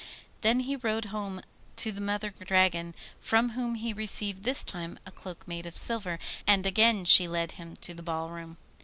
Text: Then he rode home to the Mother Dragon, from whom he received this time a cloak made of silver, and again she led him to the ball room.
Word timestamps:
Then 0.41 0.61
he 0.61 0.75
rode 0.77 1.05
home 1.13 1.41
to 1.75 1.91
the 1.91 2.01
Mother 2.01 2.31
Dragon, 2.31 2.95
from 3.19 3.49
whom 3.49 3.75
he 3.75 3.93
received 3.93 4.41
this 4.41 4.63
time 4.63 4.97
a 5.05 5.11
cloak 5.11 5.47
made 5.47 5.67
of 5.67 5.77
silver, 5.77 6.17
and 6.47 6.65
again 6.65 7.05
she 7.05 7.27
led 7.27 7.51
him 7.51 7.75
to 7.81 7.93
the 7.93 8.01
ball 8.01 8.31
room. 8.31 8.57